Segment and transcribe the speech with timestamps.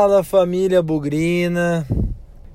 [0.00, 1.84] Fala família Bugrina,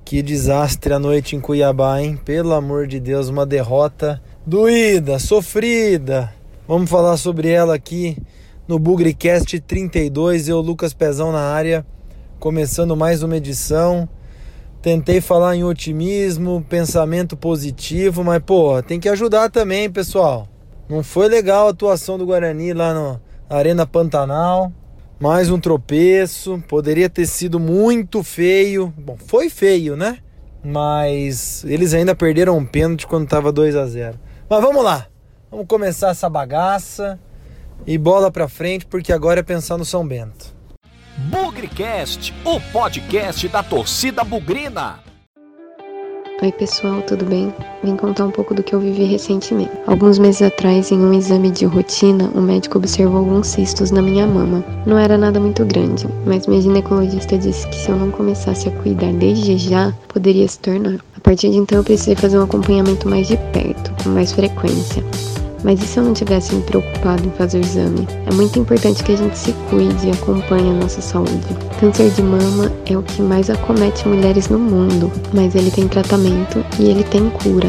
[0.02, 2.18] que desastre a noite em Cuiabá, hein?
[2.24, 6.32] Pelo amor de Deus, uma derrota doída, sofrida.
[6.66, 8.16] Vamos falar sobre ela aqui
[8.66, 10.48] no Bugricast 32.
[10.48, 11.84] Eu, Lucas Pezão, na área,
[12.40, 14.08] começando mais uma edição.
[14.80, 20.48] Tentei falar em otimismo, pensamento positivo, mas pô, tem que ajudar também, pessoal.
[20.88, 23.20] Não foi legal a atuação do Guarani lá no
[23.50, 24.72] Arena Pantanal.
[25.24, 28.92] Mais um tropeço, poderia ter sido muito feio.
[28.94, 30.18] Bom, foi feio, né?
[30.62, 34.20] Mas eles ainda perderam um pênalti quando estava 2 a 0.
[34.50, 35.06] Mas vamos lá.
[35.50, 37.18] Vamos começar essa bagaça
[37.86, 40.54] e bola para frente, porque agora é pensar no São Bento.
[41.16, 44.98] Bugrecast, o podcast da torcida bugrina.
[46.42, 47.54] Oi pessoal, tudo bem?
[47.84, 49.70] Vim contar um pouco do que eu vivi recentemente.
[49.86, 54.26] Alguns meses atrás, em um exame de rotina, o médico observou alguns cistos na minha
[54.26, 54.64] mama.
[54.84, 58.72] Não era nada muito grande, mas minha ginecologista disse que se eu não começasse a
[58.82, 60.98] cuidar desde já, poderia se tornar.
[61.16, 65.04] A partir de então, eu precisei fazer um acompanhamento mais de perto, com mais frequência.
[65.64, 68.06] Mas e se eu não tivesse me preocupado em fazer o exame?
[68.30, 71.32] É muito importante que a gente se cuide e acompanhe a nossa saúde.
[71.80, 76.62] Câncer de mama é o que mais acomete mulheres no mundo, mas ele tem tratamento
[76.78, 77.68] e ele tem cura.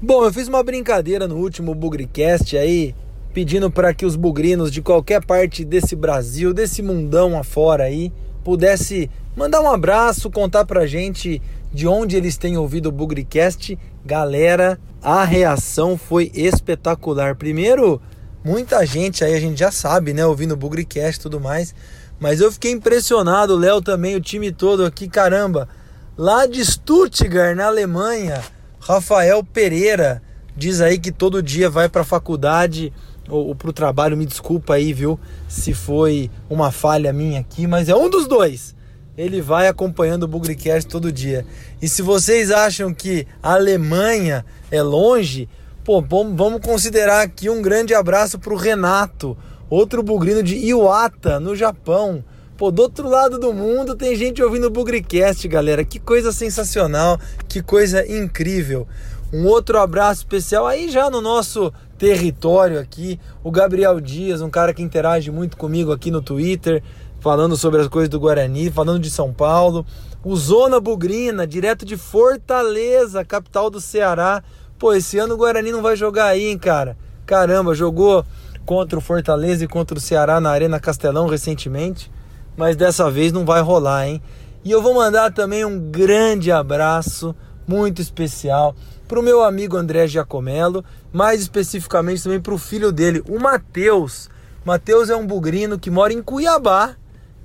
[0.00, 2.94] Bom, eu fiz uma brincadeira no último Bugricast aí,
[3.34, 8.12] pedindo para que os bugrinos de qualquer parte desse Brasil, desse mundão afora aí,
[8.44, 13.76] pudesse mandar um abraço, contar pra gente de onde eles têm ouvido o Bugricast.
[14.04, 17.36] Galera, a reação foi espetacular.
[17.36, 18.00] Primeiro,
[18.42, 21.74] muita gente aí, a gente já sabe, né, ouvindo o Bugricast e tudo mais.
[22.18, 25.68] Mas eu fiquei impressionado, o Léo também, o time todo aqui, caramba.
[26.16, 28.42] Lá de Stuttgart, na Alemanha,
[28.80, 30.22] Rafael Pereira
[30.56, 32.92] diz aí que todo dia vai para a faculdade
[33.28, 34.16] ou, ou para o trabalho.
[34.16, 38.74] Me desculpa aí, viu, se foi uma falha minha aqui, mas é um dos dois
[39.20, 41.44] ele vai acompanhando o Bugrecast todo dia.
[41.80, 45.46] E se vocês acham que a Alemanha é longe,
[45.84, 49.36] pô, vamos considerar aqui um grande abraço para o Renato,
[49.68, 52.24] outro bugrino de Iwata, no Japão.
[52.56, 55.84] Pô, do outro lado do mundo tem gente ouvindo o Bugrecast, galera.
[55.84, 58.88] Que coisa sensacional, que coisa incrível.
[59.32, 64.72] Um outro abraço especial aí já no nosso território aqui, o Gabriel Dias, um cara
[64.72, 66.82] que interage muito comigo aqui no Twitter
[67.20, 69.84] falando sobre as coisas do Guarani, falando de São Paulo.
[70.24, 74.42] O Zona Bugrina, direto de Fortaleza, capital do Ceará.
[74.78, 76.96] Pô, esse ano o Guarani não vai jogar aí, hein, cara?
[77.26, 78.24] Caramba, jogou
[78.64, 82.10] contra o Fortaleza e contra o Ceará na Arena Castelão recentemente,
[82.56, 84.22] mas dessa vez não vai rolar, hein?
[84.64, 87.34] E eu vou mandar também um grande abraço
[87.66, 88.74] muito especial
[89.08, 94.28] para o meu amigo André Giacomello, mais especificamente também para o filho dele, o Matheus.
[94.64, 96.96] Matheus é um bugrino que mora em Cuiabá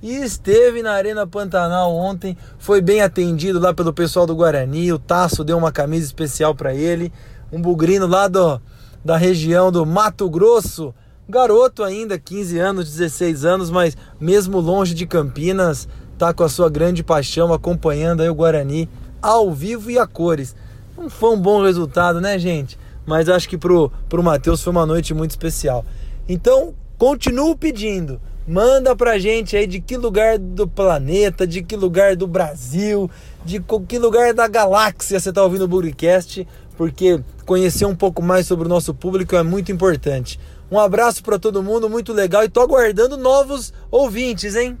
[0.02, 4.98] e esteve na Arena Pantanal ontem, foi bem atendido lá pelo pessoal do Guarani, o
[4.98, 7.12] Tasso deu uma camisa especial para ele,
[7.50, 8.60] um bugrino lá do,
[9.04, 10.94] da região do Mato Grosso,
[11.28, 16.70] garoto ainda, 15 anos, 16 anos, mas mesmo longe de Campinas, tá com a sua
[16.70, 18.88] grande paixão acompanhando aí o Guarani
[19.20, 20.54] ao vivo e a cores.
[20.96, 22.78] Não foi um bom resultado, né, gente?
[23.04, 25.84] Mas acho que pro, pro Matheus foi uma noite muito especial.
[26.28, 32.14] Então, continuo pedindo Manda pra gente aí de que lugar do planeta, de que lugar
[32.14, 33.10] do Brasil,
[33.44, 36.46] de que lugar da galáxia você tá ouvindo o Buricast,
[36.76, 40.38] porque conhecer um pouco mais sobre o nosso público é muito importante.
[40.70, 44.78] Um abraço para todo mundo, muito legal e tô aguardando novos ouvintes, hein?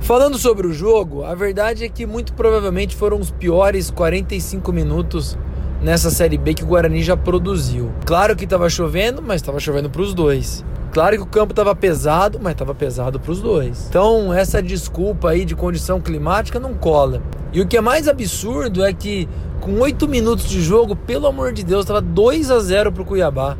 [0.00, 5.36] Falando sobre o jogo, a verdade é que muito provavelmente foram os piores 45 minutos
[5.82, 7.90] nessa Série B que o Guarani já produziu.
[8.04, 10.64] Claro que estava chovendo, mas estava chovendo para os dois.
[10.92, 13.86] Claro que o campo estava pesado, mas estava pesado para os dois.
[13.88, 17.22] Então, essa desculpa aí de condição climática não cola.
[17.52, 19.28] E o que é mais absurdo é que,
[19.60, 23.06] com oito minutos de jogo, pelo amor de Deus, estava 2 a 0 para o
[23.06, 23.56] Cuiabá.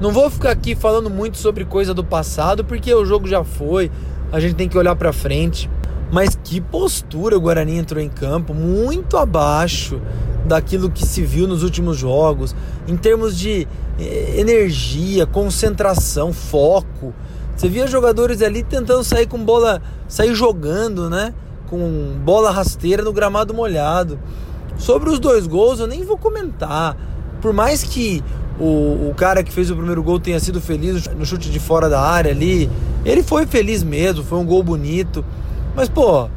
[0.00, 3.90] Não vou ficar aqui falando muito sobre coisa do passado, porque o jogo já foi,
[4.30, 5.70] a gente tem que olhar para frente.
[6.12, 10.00] Mas que postura o Guarani entrou em campo, muito abaixo
[10.46, 12.54] daquilo que se viu nos últimos jogos,
[12.86, 13.66] em termos de
[13.98, 17.12] eh, energia, concentração, foco.
[17.56, 21.34] Você via jogadores ali tentando sair com bola, sair jogando, né?
[21.68, 24.18] Com bola rasteira no gramado molhado.
[24.78, 26.96] Sobre os dois gols, eu nem vou comentar.
[27.40, 28.22] Por mais que
[28.58, 31.88] o, o cara que fez o primeiro gol tenha sido feliz no chute de fora
[31.88, 32.70] da área ali,
[33.04, 35.24] ele foi feliz mesmo, foi um gol bonito.
[35.74, 36.28] Mas, pô,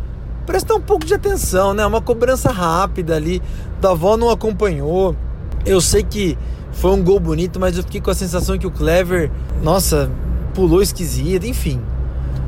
[0.50, 1.86] presta um pouco de atenção, né?
[1.86, 3.40] Uma cobrança rápida ali.
[3.80, 5.16] Davó não acompanhou.
[5.64, 6.36] Eu sei que
[6.72, 9.30] foi um gol bonito, mas eu fiquei com a sensação que o Clever,
[9.62, 10.10] nossa,
[10.56, 11.80] pulou esquisito, enfim.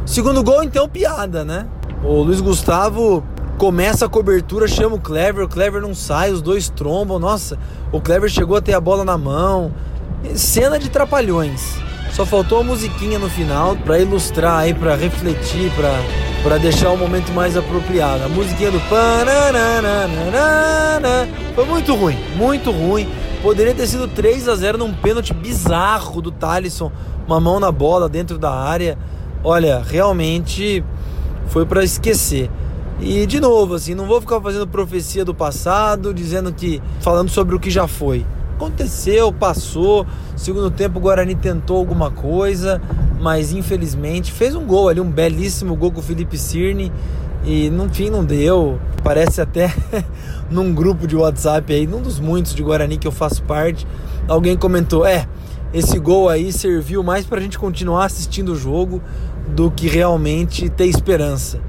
[0.03, 1.67] Segundo gol, então, piada, né?
[2.03, 3.23] O Luiz Gustavo
[3.59, 7.19] começa a cobertura, chama o Clever, o Clever não sai, os dois trombam.
[7.19, 7.55] Nossa,
[7.91, 9.71] o Clever chegou a ter a bola na mão.
[10.33, 11.77] Cena de trapalhões.
[12.13, 15.91] Só faltou a musiquinha no final para ilustrar aí, para refletir, para
[16.43, 18.23] para deixar o momento mais apropriado.
[18.23, 18.79] A musiquinha do
[21.53, 23.07] foi muito ruim, muito ruim.
[23.43, 26.91] Poderia ter sido 3 a 0 num pênalti bizarro do Thalisson,
[27.27, 28.97] uma mão na bola dentro da área.
[29.43, 30.83] Olha, realmente
[31.47, 32.49] foi para esquecer.
[32.99, 37.55] E de novo, assim, não vou ficar fazendo profecia do passado, dizendo que falando sobre
[37.55, 38.25] o que já foi
[38.61, 40.05] aconteceu, passou.
[40.35, 42.79] Segundo tempo o Guarani tentou alguma coisa,
[43.19, 46.91] mas infelizmente fez um gol ali, um belíssimo gol com o Felipe Cirne
[47.43, 48.79] e no fim não deu.
[49.03, 49.73] Parece até
[50.51, 53.87] num grupo de WhatsApp aí, num dos muitos de Guarani que eu faço parte,
[54.27, 55.27] alguém comentou: "É,
[55.73, 59.01] esse gol aí serviu mais para a gente continuar assistindo o jogo
[59.47, 61.59] do que realmente ter esperança.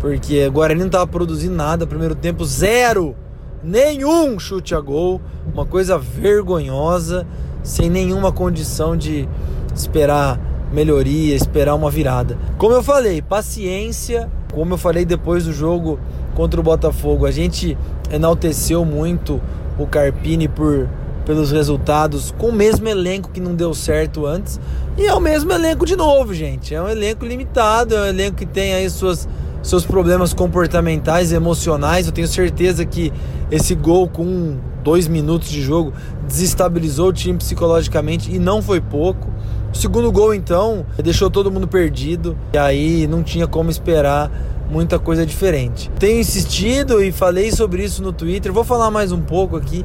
[0.00, 3.14] Porque o Guarani não estava produzindo nada, primeiro tempo zero
[3.62, 5.20] nenhum chute a gol,
[5.52, 7.26] uma coisa vergonhosa,
[7.62, 9.28] sem nenhuma condição de
[9.74, 10.40] esperar
[10.72, 12.36] melhoria, esperar uma virada.
[12.56, 15.98] Como eu falei, paciência, como eu falei depois do jogo
[16.34, 17.76] contra o Botafogo, a gente
[18.10, 19.40] enalteceu muito
[19.78, 20.88] o Carpini por
[21.28, 24.58] pelos resultados com o mesmo elenco que não deu certo antes.
[24.96, 26.74] E é o mesmo elenco de novo, gente.
[26.74, 29.28] É um elenco limitado, é um elenco que tem aí suas
[29.62, 32.06] seus problemas comportamentais, emocionais.
[32.06, 33.12] Eu tenho certeza que
[33.50, 35.92] esse gol com dois minutos de jogo
[36.26, 39.28] desestabilizou o time psicologicamente e não foi pouco.
[39.72, 44.30] O segundo gol, então, deixou todo mundo perdido e aí não tinha como esperar
[44.70, 45.90] muita coisa diferente.
[45.98, 49.84] Tenho insistido e falei sobre isso no Twitter, vou falar mais um pouco aqui.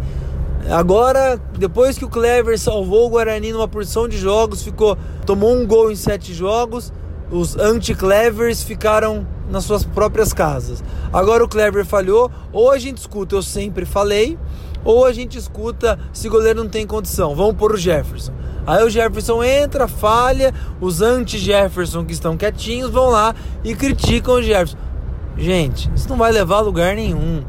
[0.70, 5.68] Agora, depois que o Clever salvou o Guarani numa porção de jogos, ficou tomou um
[5.68, 6.92] gol em sete jogos,
[7.34, 10.84] os anti-Clevers ficaram nas suas próprias casas.
[11.12, 14.38] Agora o Clever falhou, ou a gente escuta, eu sempre falei,
[14.86, 18.32] ou a gente escuta se goleiro não tem condição, vamos pôr o Jefferson.
[18.68, 23.34] Aí o Jefferson entra, falha, os anti-Jefferson que estão quietinhos vão lá
[23.64, 24.78] e criticam o Jefferson.
[25.36, 27.44] Gente, isso não vai levar a lugar nenhum.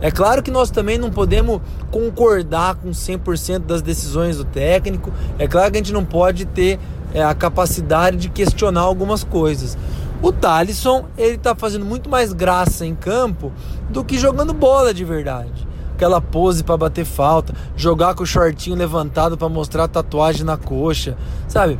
[0.00, 1.60] É claro que nós também não podemos
[1.90, 5.12] concordar com 100% das decisões do técnico.
[5.38, 6.78] É claro que a gente não pode ter
[7.14, 9.78] é, a capacidade de questionar algumas coisas.
[10.20, 13.52] O Thalisson, ele tá fazendo muito mais graça em campo
[13.88, 15.66] do que jogando bola de verdade.
[15.94, 20.56] Aquela pose para bater falta, jogar com o shortinho levantado para mostrar a tatuagem na
[20.56, 21.16] coxa,
[21.46, 21.78] sabe?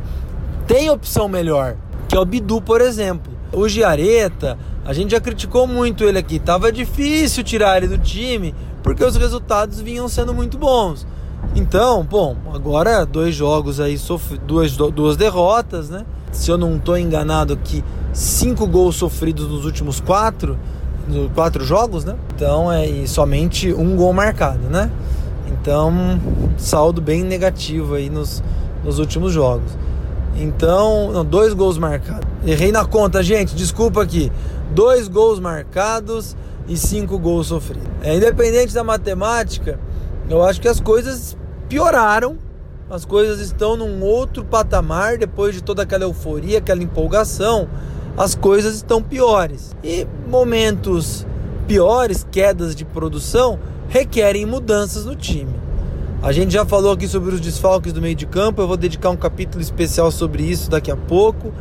[0.65, 1.75] Tem opção melhor,
[2.07, 3.33] que é o Bidu, por exemplo.
[3.51, 6.39] O Giareta, a gente já criticou muito ele aqui.
[6.39, 11.05] Tava difícil tirar ele do time porque os resultados vinham sendo muito bons.
[11.55, 13.97] Então, bom, agora dois jogos aí,
[14.45, 16.05] duas, duas derrotas, né?
[16.33, 17.81] Se eu não estou enganado aqui,
[18.11, 20.59] cinco gols sofridos nos últimos quatro,
[21.33, 22.17] quatro jogos, né?
[22.35, 24.91] Então é e somente um gol marcado, né?
[25.47, 26.19] Então,
[26.57, 28.43] saldo bem negativo aí nos,
[28.83, 29.71] nos últimos jogos.
[30.35, 32.27] Então, não, dois gols marcados.
[32.45, 34.29] Errei na conta, gente, desculpa aqui.
[34.71, 36.35] Dois gols marcados
[36.67, 37.87] e cinco gols sofridos.
[38.03, 39.79] É, independente da matemática,
[40.29, 41.37] eu acho que as coisas
[41.75, 42.37] pioraram.
[42.89, 47.67] As coisas estão num outro patamar depois de toda aquela euforia, aquela empolgação.
[48.15, 49.75] As coisas estão piores.
[49.83, 51.27] E momentos
[51.67, 55.53] piores, quedas de produção, requerem mudanças no time.
[56.23, 59.09] A gente já falou aqui sobre os desfalques do meio de campo, eu vou dedicar
[59.09, 61.51] um capítulo especial sobre isso daqui a pouco.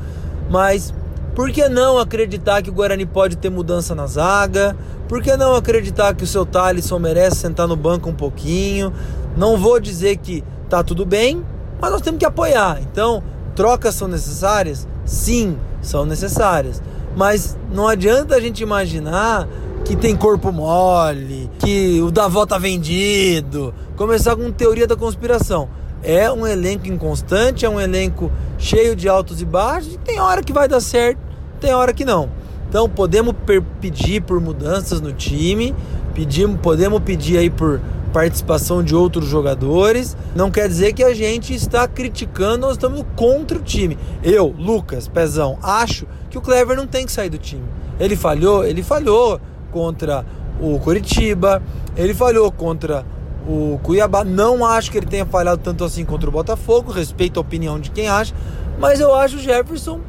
[0.48, 0.94] Mas
[1.34, 4.76] por que não acreditar que o Guarani pode ter mudança na zaga?
[5.08, 8.92] Por que não acreditar que o seu Thalisson merece sentar no banco um pouquinho?
[9.36, 11.44] Não vou dizer que tá tudo bem,
[11.80, 12.78] mas nós temos que apoiar.
[12.80, 13.22] Então,
[13.54, 14.86] trocas são necessárias?
[15.04, 16.80] Sim, são necessárias.
[17.16, 19.48] Mas não adianta a gente imaginar
[19.84, 25.68] que tem corpo mole, que o Davó tá vendido, começar com teoria da conspiração.
[26.02, 30.42] É um elenco inconstante, é um elenco cheio de altos e baixos, e tem hora
[30.42, 31.18] que vai dar certo,
[31.64, 32.28] tem hora que não.
[32.68, 33.34] Então podemos
[33.80, 35.74] pedir por mudanças no time,
[36.12, 37.80] pedimos, podemos pedir aí por
[38.12, 40.14] participação de outros jogadores.
[40.36, 43.96] Não quer dizer que a gente está criticando, nós estamos contra o time.
[44.22, 47.64] Eu, Lucas, Pezão, acho que o Clever não tem que sair do time.
[47.98, 49.40] Ele falhou, ele falhou
[49.72, 50.24] contra
[50.60, 51.62] o Curitiba,
[51.96, 53.06] ele falhou contra
[53.48, 54.22] o Cuiabá.
[54.22, 57.90] Não acho que ele tenha falhado tanto assim contra o Botafogo, respeito a opinião de
[57.90, 58.34] quem acha,
[58.78, 60.00] mas eu acho o Jefferson,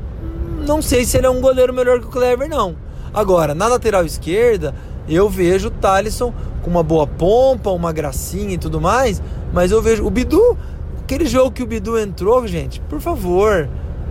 [0.66, 2.76] não sei se ele é um goleiro melhor que o Clever, não.
[3.14, 4.74] Agora, na lateral esquerda,
[5.08, 9.22] eu vejo o Thalisson com uma boa pompa, uma gracinha e tudo mais,
[9.54, 10.58] mas eu vejo o Bidu,
[11.02, 13.70] aquele jogo que o Bidu entrou, gente, por favor,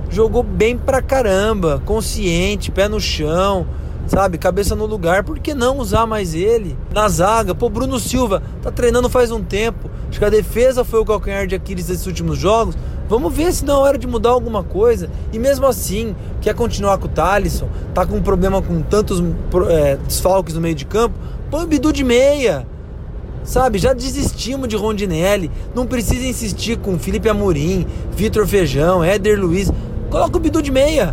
[0.08, 3.66] jogou bem pra caramba, consciente, pé no chão,
[4.06, 4.38] sabe?
[4.38, 5.24] Cabeça no lugar.
[5.24, 6.76] Por que não usar mais ele?
[6.92, 9.90] Na zaga, pô, Bruno Silva tá treinando faz um tempo.
[10.14, 12.76] Acho que a defesa foi o calcanhar de Aquiles desses últimos jogos.
[13.08, 15.10] Vamos ver se não é hora de mudar alguma coisa.
[15.32, 19.20] E mesmo assim, quer continuar com o Thalisson, tá com um problema com tantos
[19.68, 21.18] é, desfalques no meio de campo,
[21.50, 22.64] põe o Bidu de meia.
[23.42, 25.50] Sabe, já desistimos de Rondinelli.
[25.74, 29.68] Não precisa insistir com Felipe Amorim, Vitor Feijão, Éder Luiz.
[30.10, 31.12] Coloca o Bidu de meia.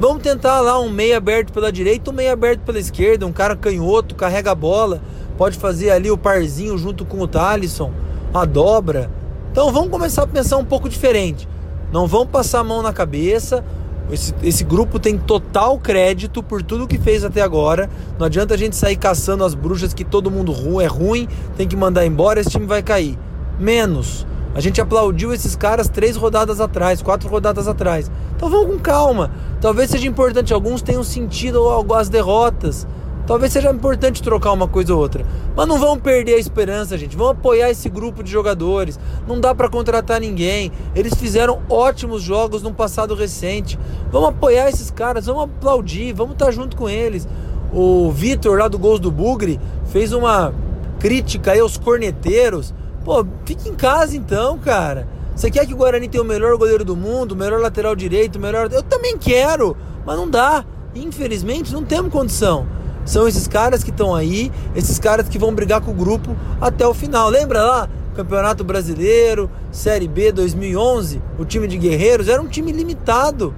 [0.00, 3.54] Vamos tentar lá um meia aberto pela direita, um meia aberto pela esquerda, um cara
[3.54, 5.00] canhoto, carrega a bola,
[5.38, 7.92] pode fazer ali o parzinho junto com o Thalisson,
[8.32, 9.10] a dobra.
[9.50, 11.48] Então vamos começar a pensar um pouco diferente.
[11.92, 13.64] Não vamos passar a mão na cabeça.
[14.10, 17.88] Esse, esse grupo tem total crédito por tudo que fez até agora.
[18.18, 21.76] Não adianta a gente sair caçando as bruxas que todo mundo é ruim, tem que
[21.76, 23.18] mandar embora, esse time vai cair.
[23.58, 24.26] Menos.
[24.52, 28.10] A gente aplaudiu esses caras três rodadas atrás, quatro rodadas atrás.
[28.34, 29.30] Então vamos com calma.
[29.60, 31.62] Talvez seja importante, alguns tenham sentido
[31.94, 32.86] as derrotas.
[33.30, 35.24] Talvez seja importante trocar uma coisa ou outra.
[35.54, 37.16] Mas não vamos perder a esperança, gente.
[37.16, 38.98] Vamos apoiar esse grupo de jogadores.
[39.24, 40.72] Não dá para contratar ninguém.
[40.96, 43.78] Eles fizeram ótimos jogos no passado recente.
[44.10, 47.28] Vamos apoiar esses caras, vamos aplaudir, vamos estar tá junto com eles.
[47.72, 49.60] O Vitor, lá do Gols do Bugre,
[49.92, 50.52] fez uma
[50.98, 52.74] crítica aí aos corneteiros.
[53.04, 55.06] Pô, fique em casa então, cara.
[55.36, 58.40] Você quer que o Guarani tenha o melhor goleiro do mundo, o melhor lateral direito,
[58.40, 58.68] o melhor.
[58.72, 60.64] Eu também quero, mas não dá.
[60.96, 62.79] Infelizmente, não temos condição.
[63.04, 66.86] São esses caras que estão aí, esses caras que vão brigar com o grupo até
[66.86, 67.28] o final.
[67.28, 67.88] Lembra lá?
[68.14, 73.54] Campeonato Brasileiro, Série B 2011, o time de Guerreiros era um time limitado.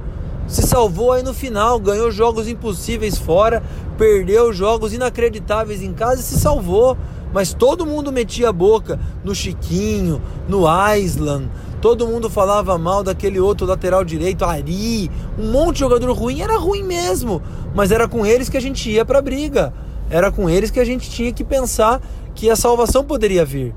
[0.52, 3.62] Se salvou aí no final, ganhou jogos impossíveis fora,
[3.96, 6.94] perdeu jogos inacreditáveis em casa e se salvou.
[7.32, 11.48] Mas todo mundo metia a boca no Chiquinho, no Island,
[11.80, 16.56] Todo mundo falava mal daquele outro lateral direito, Ari, um monte de jogador ruim, era
[16.58, 17.42] ruim mesmo,
[17.74, 19.72] mas era com eles que a gente ia para a briga.
[20.10, 22.00] Era com eles que a gente tinha que pensar
[22.34, 23.74] que a salvação poderia vir.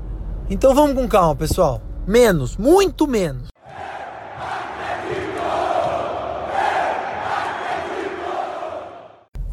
[0.50, 1.80] Então vamos com calma, pessoal.
[2.06, 3.55] Menos, muito menos.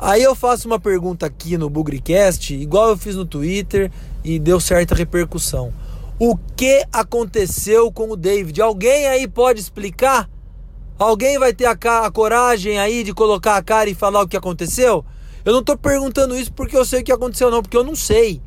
[0.05, 3.89] Aí eu faço uma pergunta aqui no Bugricast, igual eu fiz no Twitter
[4.21, 5.73] e deu certa repercussão.
[6.19, 8.61] O que aconteceu com o David?
[8.61, 10.29] Alguém aí pode explicar?
[10.99, 14.35] Alguém vai ter a, a, coragem aí de colocar a cara e falar o que
[14.35, 15.05] aconteceu?
[15.45, 17.95] Eu não estou perguntando isso porque eu sei o que aconteceu, não, porque eu não
[17.95, 18.41] sei.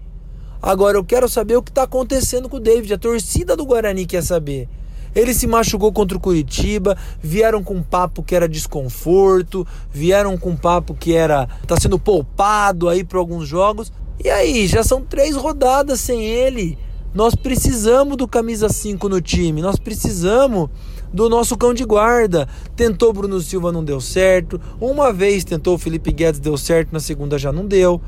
[0.61, 2.93] Agora eu quero saber o que está acontecendo com o David.
[2.93, 4.69] A torcida do Guarani quer saber.
[5.17, 10.51] Ele se machucou contra o Curitiba, vieram com um papo que era desconforto, vieram com
[10.51, 13.91] um papo que era tá sendo poupado aí para alguns jogos.
[14.23, 16.79] E aí, já são três rodadas sem ele.
[17.15, 20.69] Nós precisamos do camisa 5 no time, nós precisamos
[21.11, 22.47] do nosso cão de guarda.
[22.77, 24.61] Tentou Bruno Silva, não deu certo.
[24.79, 28.03] Uma vez tentou o Felipe Guedes, deu certo, na segunda já não deu.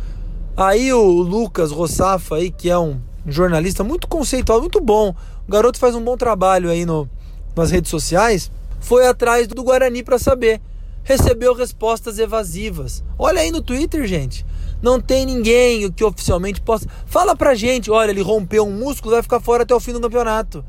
[0.54, 5.14] Aí o Lucas Rossafa aí, que é um jornalista muito conceitual, muito bom.
[5.48, 7.08] O garoto faz um bom trabalho aí no,
[7.56, 8.52] nas redes sociais.
[8.80, 10.60] Foi atrás do Guarani para saber.
[11.02, 13.02] Recebeu respostas evasivas.
[13.18, 14.44] Olha aí no Twitter, gente.
[14.82, 16.86] Não tem ninguém que oficialmente possa.
[17.06, 20.02] Fala pra gente, olha, ele rompeu um músculo, vai ficar fora até o fim do
[20.02, 20.62] campeonato.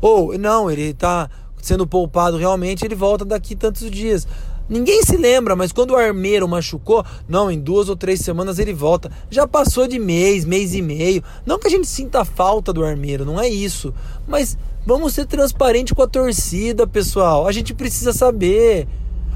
[0.00, 1.30] Ou, não, ele tá
[1.62, 4.26] sendo poupado realmente, ele volta daqui tantos dias.
[4.68, 8.72] Ninguém se lembra, mas quando o armeiro machucou, não, em duas ou três semanas ele
[8.72, 9.10] volta.
[9.30, 11.22] Já passou de mês, mês e meio.
[11.44, 13.94] Não que a gente sinta falta do armeiro, não é isso.
[14.26, 17.46] Mas vamos ser transparente com a torcida, pessoal.
[17.46, 18.88] A gente precisa saber.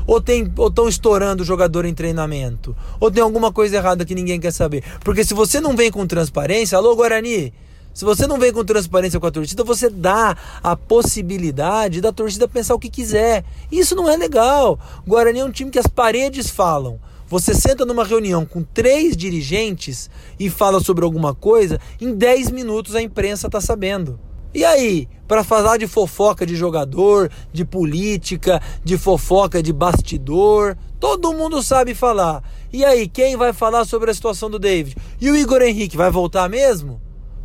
[0.06, 2.74] Ou estão estourando o jogador em treinamento?
[2.98, 4.82] Ou tem alguma coisa errada que ninguém quer saber?
[5.04, 7.52] Porque se você não vem com transparência, alô Guarani,
[7.92, 12.48] se você não vem com transparência com a torcida, você dá a possibilidade da torcida
[12.48, 13.44] pensar o que quiser.
[13.70, 14.78] Isso não é legal.
[15.06, 17.00] O Guarani é um time que as paredes falam.
[17.26, 22.96] Você senta numa reunião com três dirigentes e fala sobre alguma coisa, em 10 minutos
[22.96, 24.18] a imprensa está sabendo.
[24.52, 31.32] E aí, para falar de fofoca de jogador, de política, de fofoca de bastidor, todo
[31.32, 32.42] mundo sabe falar.
[32.72, 34.96] E aí, quem vai falar sobre a situação do David?
[35.20, 37.00] E o Igor Henrique vai voltar mesmo?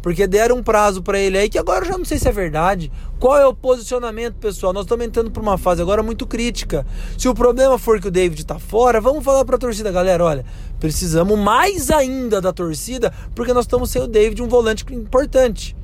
[0.06, 2.32] Porque deram um prazo para ele aí que agora eu já não sei se é
[2.32, 2.92] verdade.
[3.20, 4.72] Qual é o posicionamento, pessoal?
[4.72, 6.86] Nós estamos entrando para uma fase agora muito crítica.
[7.18, 10.24] Se o problema for que o David está fora, vamos falar para a torcida, galera,
[10.24, 10.46] olha,
[10.80, 15.76] precisamos mais ainda da torcida, porque nós estamos sem o David, um volante importante.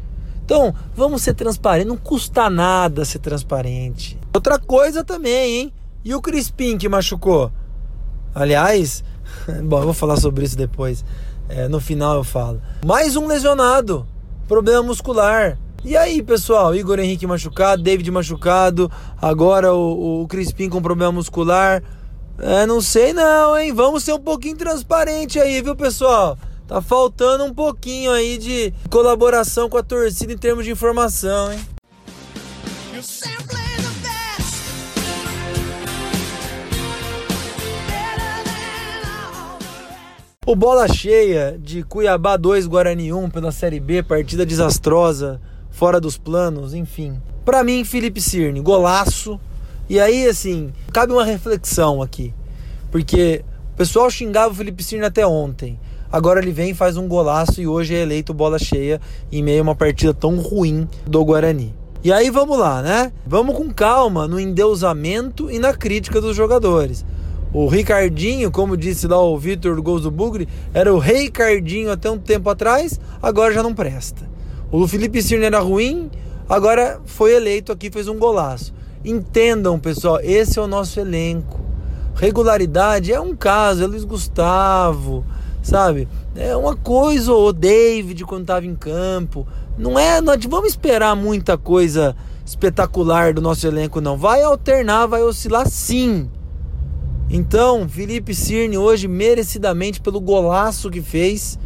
[0.45, 1.87] Então, vamos ser transparentes.
[1.87, 4.19] Não custa nada ser transparente.
[4.35, 5.73] Outra coisa também, hein?
[6.05, 7.51] E o Crispim que machucou?
[8.35, 9.03] Aliás,
[9.65, 11.03] bom, eu vou falar sobre isso depois.
[11.49, 12.61] É, no final eu falo.
[12.85, 14.07] Mais um lesionado.
[14.51, 15.57] Problema muscular.
[15.81, 18.91] E aí, pessoal, Igor Henrique machucado, David machucado,
[19.21, 21.81] agora o, o Crispim com problema muscular.
[22.37, 23.71] É, não sei não, hein?
[23.71, 26.37] Vamos ser um pouquinho transparente aí, viu, pessoal?
[26.67, 31.59] Tá faltando um pouquinho aí de colaboração com a torcida em termos de informação, hein?
[40.51, 45.39] O bola cheia de Cuiabá 2 Guarani 1 pela Série B, partida desastrosa,
[45.69, 47.21] fora dos planos, enfim.
[47.45, 49.39] Para mim, Felipe Cirne, golaço.
[49.89, 52.33] E aí, assim, cabe uma reflexão aqui.
[52.91, 55.79] Porque o pessoal xingava o Felipe Cirne até ontem.
[56.11, 58.99] Agora ele vem faz um golaço e hoje é eleito bola cheia
[59.31, 61.73] em meio a uma partida tão ruim do Guarani.
[62.03, 63.13] E aí vamos lá, né?
[63.25, 67.05] Vamos com calma no endeusamento e na crítica dos jogadores.
[67.53, 72.09] O Ricardinho, como disse lá o Vitor Gols do Bugre, era o Rei Cardinho até
[72.09, 74.25] um tempo atrás, agora já não presta.
[74.71, 76.09] O Felipe Cirne era ruim,
[76.47, 78.73] agora foi eleito aqui, fez um golaço.
[79.03, 81.59] Entendam, pessoal, esse é o nosso elenco.
[82.15, 85.25] Regularidade é um caso, é Luiz Gustavo,
[85.61, 86.07] sabe?
[86.33, 89.45] É uma coisa, o David quando estava em campo.
[89.77, 92.15] Não é, não vamos esperar muita coisa
[92.45, 94.15] espetacular do nosso elenco, não.
[94.15, 96.29] Vai alternar, vai oscilar sim.
[97.33, 101.57] Então, Felipe Cirne hoje merecidamente pelo golaço que fez,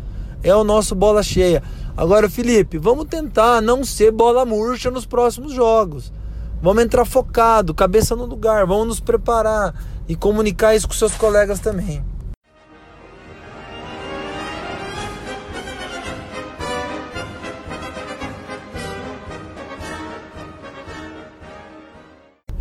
[0.44, 1.64] é o nosso bola cheia.
[1.98, 6.14] Agora, Felipe, vamos tentar não ser bola murcha nos próximos jogos.
[6.62, 9.74] Vamos entrar focado, cabeça no lugar, vamos nos preparar
[10.08, 12.04] e comunicar isso com seus colegas também.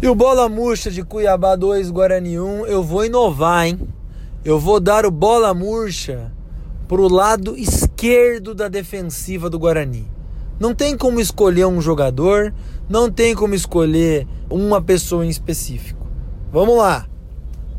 [0.04, 3.88] E o bola murcha de Cuiabá 2, Guarani 1, eu vou inovar, hein?
[4.44, 6.30] Eu vou dar o bola murcha
[6.86, 10.06] pro lado esquerdo da defensiva do Guarani.
[10.60, 12.52] Não tem como escolher um jogador,
[12.86, 16.06] não tem como escolher uma pessoa em específico.
[16.52, 17.06] Vamos lá.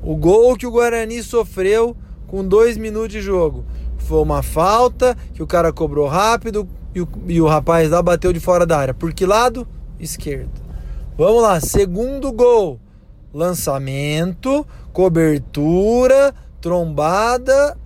[0.02, 3.64] O gol que o Guarani sofreu com dois minutos de jogo
[4.00, 8.34] foi uma falta que o cara cobrou rápido e o, e o rapaz lá bateu
[8.34, 8.96] de fora da área.
[8.96, 9.68] Por que lado?
[10.00, 10.65] Esquerdo.
[11.18, 12.78] Vamos lá, segundo gol.
[13.34, 17.78] Lançamento, cobertura, trombada,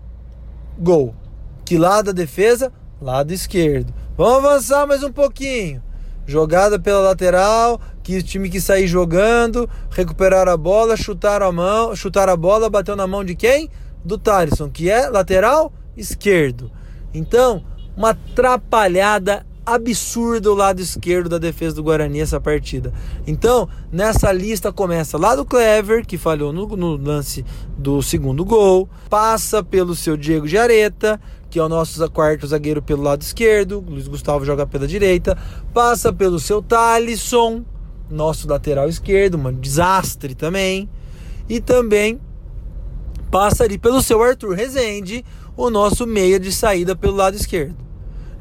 [0.79, 1.13] gol.
[1.63, 2.73] Que lado da defesa?
[2.99, 3.93] Lado esquerdo.
[4.17, 5.79] Vamos avançar mais um pouquinho.
[6.25, 11.95] Jogada pela lateral, que o time que sair jogando, recuperar a bola, chutar a mão,
[11.95, 13.69] chutar a bola, bateu na mão de quem?
[14.03, 16.71] Do Thaleson, que é lateral esquerdo.
[17.13, 17.63] Então,
[17.95, 22.93] uma atrapalhada absurdo o lado esquerdo da defesa do Guarani essa partida.
[23.25, 27.45] Então, nessa lista começa lá do Clever, que falhou no, no lance
[27.77, 33.01] do segundo gol, passa pelo seu Diego Jareta, que é o nosso quarto zagueiro pelo
[33.01, 35.37] lado esquerdo, Luiz Gustavo joga pela direita,
[35.73, 37.63] passa pelo seu Talisson,
[38.09, 40.89] nosso lateral esquerdo, um desastre também,
[41.47, 42.19] e também
[43.31, 45.23] passa ali pelo seu Arthur Rezende,
[45.55, 47.88] o nosso meia de saída pelo lado esquerdo.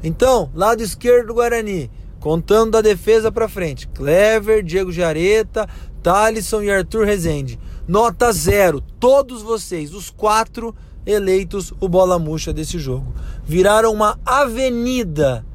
[0.03, 5.67] Então, lado esquerdo do Guarani, contando da defesa para frente, Clever, Diego Jareta,
[6.01, 7.59] Talisson e Arthur Rezende.
[7.87, 10.73] Nota zero, todos vocês, os quatro
[11.05, 13.13] eleitos o bola murcha desse jogo.
[13.43, 15.45] Viraram uma avenida.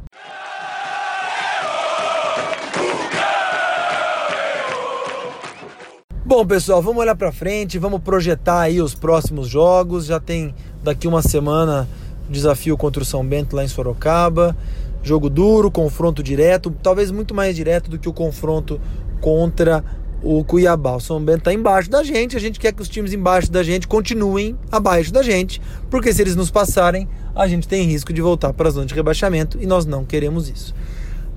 [6.26, 10.06] Bom, pessoal, vamos olhar para frente, vamos projetar aí os próximos jogos.
[10.06, 11.88] Já tem daqui uma semana
[12.28, 14.56] desafio contra o São Bento lá em Sorocaba.
[15.02, 18.80] Jogo duro, confronto direto, talvez muito mais direto do que o confronto
[19.20, 19.84] contra
[20.22, 20.96] o Cuiabá.
[20.96, 23.62] O São Bento está embaixo da gente, a gente quer que os times embaixo da
[23.62, 25.60] gente continuem abaixo da gente,
[25.90, 28.94] porque se eles nos passarem, a gente tem risco de voltar para a zona de
[28.94, 30.74] rebaixamento e nós não queremos isso.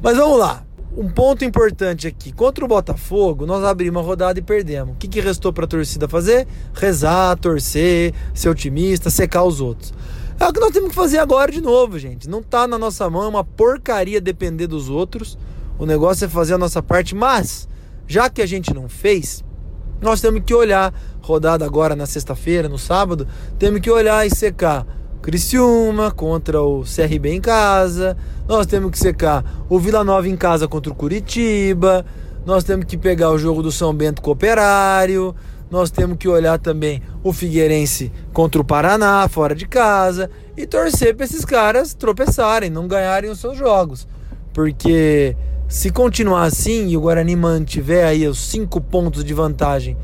[0.02, 0.63] Mas vamos lá.
[0.95, 4.95] Um ponto importante aqui, contra o Botafogo, nós abrimos a rodada e perdemos.
[4.95, 6.47] O que, que restou para a torcida fazer?
[6.73, 9.93] Rezar, torcer, ser otimista, secar os outros.
[10.39, 12.30] É o que nós temos que fazer agora de novo, gente.
[12.30, 15.38] Não tá na nossa mão, é uma porcaria depender dos outros.
[15.80, 17.67] O negócio é fazer a nossa parte, mas
[18.08, 19.43] já que a gente não fez,
[20.00, 24.86] nós temos que olhar, rodada agora na sexta-feira, no sábado, temos que olhar e secar
[25.21, 28.15] Criciúma contra o CRB em casa,
[28.47, 32.06] nós temos que secar o Vila Nova em casa contra o Curitiba,
[32.45, 35.36] nós temos que pegar o jogo do São Bento com o Operário,
[35.70, 41.16] nós temos que olhar também o Figueirense contra o Paraná, fora de casa, e torcer
[41.16, 44.08] para esses caras tropeçarem, não ganharem os seus jogos.
[44.54, 45.36] Porque
[45.68, 49.98] se continuar assim e o Guarani mantiver aí os cinco pontos de vantagem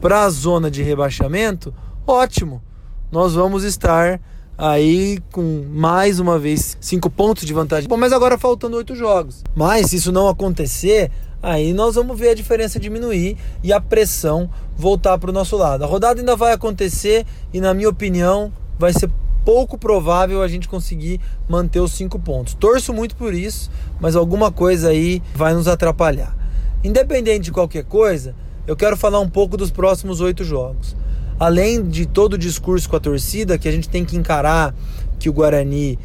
[0.00, 1.74] para a zona de rebaixamento,
[2.06, 2.62] ótimo.
[3.10, 4.20] Nós vamos estar
[4.60, 7.88] aí com mais uma vez cinco pontos de vantagem.
[7.88, 9.42] Bom, mas agora faltando oito jogos.
[9.56, 11.10] Mas se isso não acontecer,
[11.42, 15.82] aí nós vamos ver a diferença diminuir e a pressão voltar para o nosso lado.
[15.82, 19.10] A rodada ainda vai acontecer e, na minha opinião, vai ser
[19.46, 21.18] pouco provável a gente conseguir
[21.48, 22.52] manter os cinco pontos.
[22.52, 26.36] Torço muito por isso, mas alguma coisa aí vai nos atrapalhar.
[26.84, 28.34] Independente de qualquer coisa,
[28.66, 30.94] eu quero falar um pouco dos próximos oito jogos.
[31.40, 34.74] Além de todo o discurso com a torcida, que a gente tem que encarar
[35.18, 35.98] que o Guarani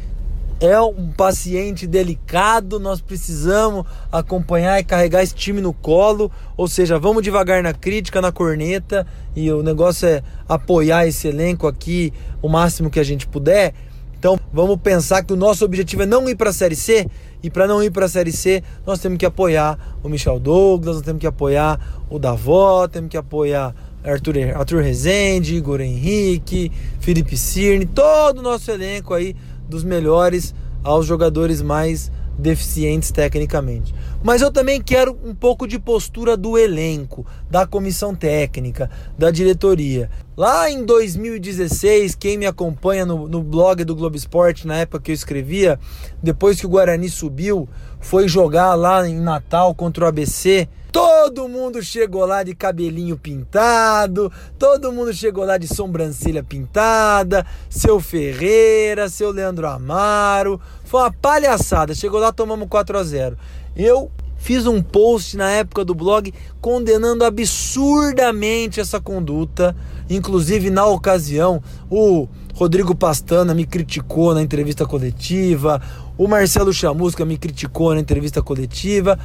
[0.58, 6.98] é um paciente delicado, nós precisamos acompanhar e carregar esse time no colo, ou seja,
[6.98, 12.48] vamos devagar na crítica, na corneta, e o negócio é apoiar esse elenco aqui o
[12.48, 13.74] máximo que a gente puder.
[14.18, 17.06] Então, vamos pensar que o nosso objetivo é não ir para a Série C,
[17.42, 20.96] e para não ir para a Série C, nós temos que apoiar o Michel Douglas,
[20.96, 23.74] nós temos que apoiar o Davó, temos que apoiar
[24.06, 29.34] Arthur, Arthur Rezende, Igor Henrique, Felipe Cirne, todo o nosso elenco aí
[29.68, 33.94] dos melhores aos jogadores mais deficientes tecnicamente.
[34.22, 40.10] Mas eu também quero um pouco de postura do elenco, da comissão técnica, da diretoria.
[40.36, 45.10] Lá em 2016, quem me acompanha no, no blog do Globo Esporte, na época que
[45.10, 45.78] eu escrevia,
[46.22, 47.68] depois que o Guarani subiu,
[48.06, 50.68] foi jogar lá em Natal contra o ABC.
[50.92, 57.98] Todo mundo chegou lá de cabelinho pintado, todo mundo chegou lá de sobrancelha pintada, seu
[57.98, 60.60] Ferreira, seu Leandro Amaro.
[60.84, 61.96] Foi uma palhaçada.
[61.96, 63.36] Chegou lá, tomamos 4 a 0.
[63.76, 69.74] Eu fiz um post na época do blog condenando absurdamente essa conduta.
[70.08, 75.78] Inclusive, na ocasião, o Rodrigo Pastana me criticou na entrevista coletiva,
[76.16, 79.18] o Marcelo Chamusca me criticou na entrevista coletiva.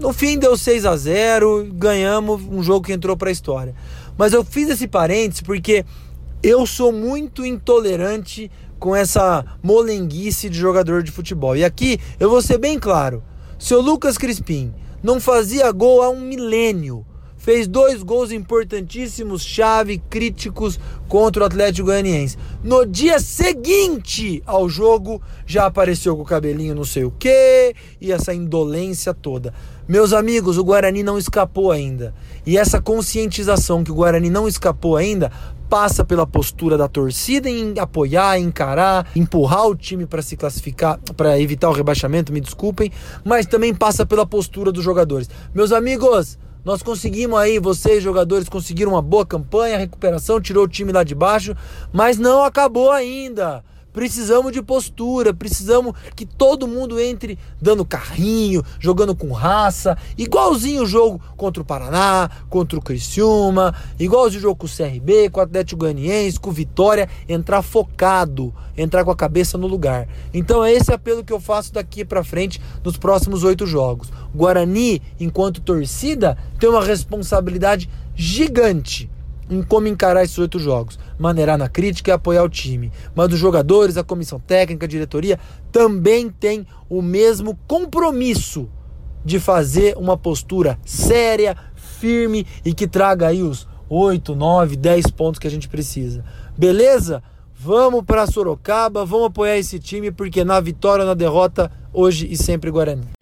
[0.00, 3.74] No fim deu 6 a 0, ganhamos um jogo que entrou para a história.
[4.16, 5.84] Mas eu fiz esse parênteses porque
[6.42, 11.54] eu sou muito intolerante com essa molenguice de jogador de futebol.
[11.54, 13.22] E aqui eu vou ser bem claro.
[13.58, 17.04] Seu Lucas Crispim não fazia gol há um milênio.
[17.42, 20.78] Fez dois gols importantíssimos, chave, críticos
[21.08, 22.38] contra o Atlético Goianiense.
[22.62, 28.12] No dia seguinte ao jogo, já apareceu com o cabelinho não sei o que e
[28.12, 29.52] essa indolência toda.
[29.88, 32.14] Meus amigos, o Guarani não escapou ainda.
[32.46, 35.32] E essa conscientização que o Guarani não escapou ainda
[35.68, 41.40] passa pela postura da torcida em apoiar, encarar, empurrar o time para se classificar, para
[41.40, 42.92] evitar o rebaixamento, me desculpem,
[43.24, 45.28] mas também passa pela postura dos jogadores.
[45.52, 50.92] Meus amigos, nós conseguimos aí, vocês jogadores conseguiram uma boa campanha, recuperação, tirou o time
[50.92, 51.56] lá de baixo,
[51.92, 53.64] mas não acabou ainda.
[53.92, 60.86] Precisamos de postura, precisamos que todo mundo entre dando carrinho, jogando com raça, igualzinho o
[60.86, 65.42] jogo contra o Paraná, contra o Criciúma, igualzinho o jogo com o CRB, com o
[65.42, 70.08] Atlético Goianiense, com o Vitória, entrar focado, entrar com a cabeça no lugar.
[70.32, 74.10] Então é esse apelo que eu faço daqui para frente nos próximos oito jogos.
[74.34, 79.11] Guarani, enquanto torcida, tem uma responsabilidade gigante
[79.52, 80.98] em como encarar esses oito jogos.
[81.18, 82.90] Maneirar na crítica e apoiar o time.
[83.14, 85.38] Mas os jogadores, a comissão técnica, a diretoria
[85.70, 88.68] também tem o mesmo compromisso
[89.24, 95.38] de fazer uma postura séria, firme e que traga aí os 8, 9, 10 pontos
[95.38, 96.24] que a gente precisa.
[96.56, 97.22] Beleza?
[97.54, 102.36] Vamos para Sorocaba, vamos apoiar esse time porque na vitória ou na derrota, hoje e
[102.36, 103.21] sempre Guarani.